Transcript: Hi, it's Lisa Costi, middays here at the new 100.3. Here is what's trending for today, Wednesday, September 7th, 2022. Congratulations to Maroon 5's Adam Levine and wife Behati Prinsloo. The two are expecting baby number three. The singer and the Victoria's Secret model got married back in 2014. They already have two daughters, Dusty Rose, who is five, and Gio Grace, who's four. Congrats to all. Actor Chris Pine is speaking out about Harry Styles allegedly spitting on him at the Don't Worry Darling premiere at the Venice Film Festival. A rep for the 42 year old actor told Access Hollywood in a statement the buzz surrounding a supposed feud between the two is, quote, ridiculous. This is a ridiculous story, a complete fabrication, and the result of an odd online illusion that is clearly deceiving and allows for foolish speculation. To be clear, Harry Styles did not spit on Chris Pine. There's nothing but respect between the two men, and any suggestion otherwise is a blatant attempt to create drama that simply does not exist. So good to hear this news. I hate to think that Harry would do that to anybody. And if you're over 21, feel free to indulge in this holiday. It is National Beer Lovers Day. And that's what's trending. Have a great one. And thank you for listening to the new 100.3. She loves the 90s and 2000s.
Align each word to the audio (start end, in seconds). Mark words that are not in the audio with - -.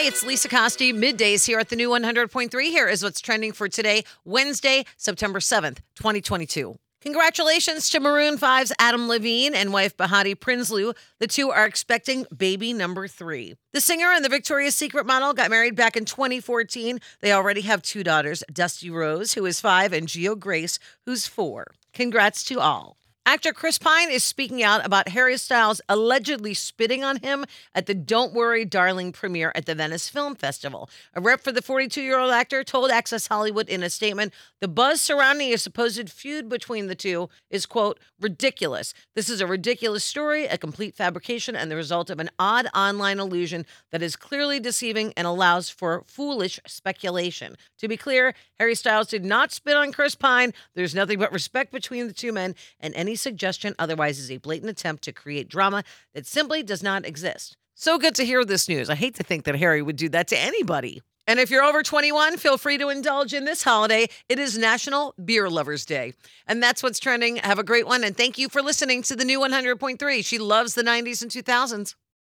Hi, 0.00 0.06
it's 0.06 0.24
Lisa 0.24 0.48
Costi, 0.48 0.94
middays 0.94 1.44
here 1.44 1.58
at 1.58 1.68
the 1.68 1.76
new 1.76 1.90
100.3. 1.90 2.50
Here 2.70 2.88
is 2.88 3.02
what's 3.02 3.20
trending 3.20 3.52
for 3.52 3.68
today, 3.68 4.02
Wednesday, 4.24 4.86
September 4.96 5.40
7th, 5.40 5.80
2022. 5.94 6.78
Congratulations 7.02 7.90
to 7.90 8.00
Maroon 8.00 8.38
5's 8.38 8.72
Adam 8.78 9.08
Levine 9.08 9.54
and 9.54 9.74
wife 9.74 9.94
Behati 9.98 10.34
Prinsloo. 10.34 10.96
The 11.18 11.26
two 11.26 11.50
are 11.50 11.66
expecting 11.66 12.24
baby 12.34 12.72
number 12.72 13.08
three. 13.08 13.56
The 13.74 13.82
singer 13.82 14.10
and 14.10 14.24
the 14.24 14.30
Victoria's 14.30 14.74
Secret 14.74 15.04
model 15.04 15.34
got 15.34 15.50
married 15.50 15.76
back 15.76 15.98
in 15.98 16.06
2014. 16.06 16.98
They 17.20 17.34
already 17.34 17.60
have 17.60 17.82
two 17.82 18.02
daughters, 18.02 18.42
Dusty 18.50 18.88
Rose, 18.88 19.34
who 19.34 19.44
is 19.44 19.60
five, 19.60 19.92
and 19.92 20.08
Gio 20.08 20.38
Grace, 20.38 20.78
who's 21.04 21.26
four. 21.26 21.66
Congrats 21.92 22.42
to 22.44 22.58
all. 22.58 22.96
Actor 23.30 23.52
Chris 23.52 23.78
Pine 23.78 24.10
is 24.10 24.24
speaking 24.24 24.60
out 24.60 24.84
about 24.84 25.10
Harry 25.10 25.36
Styles 25.36 25.80
allegedly 25.88 26.52
spitting 26.52 27.04
on 27.04 27.18
him 27.18 27.44
at 27.76 27.86
the 27.86 27.94
Don't 27.94 28.32
Worry 28.32 28.64
Darling 28.64 29.12
premiere 29.12 29.52
at 29.54 29.66
the 29.66 29.74
Venice 29.76 30.08
Film 30.08 30.34
Festival. 30.34 30.90
A 31.14 31.20
rep 31.20 31.40
for 31.40 31.52
the 31.52 31.62
42 31.62 32.02
year 32.02 32.18
old 32.18 32.32
actor 32.32 32.64
told 32.64 32.90
Access 32.90 33.28
Hollywood 33.28 33.68
in 33.68 33.84
a 33.84 33.88
statement 33.88 34.32
the 34.60 34.66
buzz 34.66 35.00
surrounding 35.00 35.54
a 35.54 35.58
supposed 35.58 36.10
feud 36.10 36.48
between 36.48 36.88
the 36.88 36.96
two 36.96 37.28
is, 37.50 37.66
quote, 37.66 38.00
ridiculous. 38.20 38.94
This 39.14 39.30
is 39.30 39.40
a 39.40 39.46
ridiculous 39.46 40.02
story, 40.02 40.46
a 40.46 40.58
complete 40.58 40.96
fabrication, 40.96 41.54
and 41.54 41.70
the 41.70 41.76
result 41.76 42.10
of 42.10 42.18
an 42.18 42.30
odd 42.36 42.66
online 42.74 43.20
illusion 43.20 43.64
that 43.92 44.02
is 44.02 44.16
clearly 44.16 44.58
deceiving 44.58 45.12
and 45.16 45.28
allows 45.28 45.70
for 45.70 46.02
foolish 46.08 46.58
speculation. 46.66 47.54
To 47.78 47.86
be 47.86 47.96
clear, 47.96 48.34
Harry 48.58 48.74
Styles 48.74 49.06
did 49.06 49.24
not 49.24 49.52
spit 49.52 49.76
on 49.76 49.92
Chris 49.92 50.16
Pine. 50.16 50.52
There's 50.74 50.96
nothing 50.96 51.20
but 51.20 51.32
respect 51.32 51.70
between 51.70 52.08
the 52.08 52.12
two 52.12 52.32
men, 52.32 52.56
and 52.80 52.92
any 52.96 53.14
suggestion 53.20 53.74
otherwise 53.78 54.18
is 54.18 54.30
a 54.30 54.38
blatant 54.38 54.70
attempt 54.70 55.04
to 55.04 55.12
create 55.12 55.48
drama 55.48 55.84
that 56.14 56.26
simply 56.26 56.62
does 56.62 56.82
not 56.82 57.06
exist. 57.06 57.56
So 57.74 57.98
good 57.98 58.14
to 58.16 58.26
hear 58.26 58.44
this 58.44 58.68
news. 58.68 58.90
I 58.90 58.94
hate 58.94 59.14
to 59.14 59.22
think 59.22 59.44
that 59.44 59.56
Harry 59.56 59.80
would 59.80 59.96
do 59.96 60.08
that 60.10 60.28
to 60.28 60.38
anybody. 60.38 61.02
And 61.26 61.38
if 61.38 61.50
you're 61.50 61.62
over 61.62 61.82
21, 61.82 62.38
feel 62.38 62.58
free 62.58 62.76
to 62.78 62.88
indulge 62.88 63.32
in 63.32 63.44
this 63.44 63.62
holiday. 63.62 64.08
It 64.28 64.38
is 64.38 64.58
National 64.58 65.14
Beer 65.24 65.48
Lovers 65.48 65.84
Day. 65.84 66.12
And 66.46 66.62
that's 66.62 66.82
what's 66.82 66.98
trending. 66.98 67.36
Have 67.36 67.58
a 67.58 67.64
great 67.64 67.86
one. 67.86 68.02
And 68.02 68.16
thank 68.16 68.36
you 68.36 68.48
for 68.48 68.60
listening 68.60 69.02
to 69.04 69.14
the 69.14 69.24
new 69.24 69.38
100.3. 69.38 70.24
She 70.24 70.38
loves 70.38 70.74
the 70.74 70.82
90s 70.82 71.22
and 71.22 71.30
2000s. 71.30 71.94